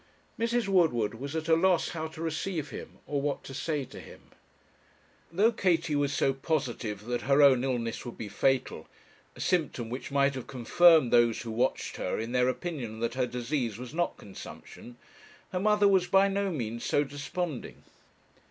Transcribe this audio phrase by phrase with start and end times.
[0.39, 0.67] Mrs.
[0.67, 4.31] Woodward was at a loss how to receive him, or what to say to him.
[5.31, 8.87] Though Katie was so positive that her own illness would be fatal
[9.35, 13.27] a symptom which might have confirmed those who watched her in their opinion that her
[13.27, 14.97] disease was not consumption
[15.51, 17.83] her mother was by no means so desponding.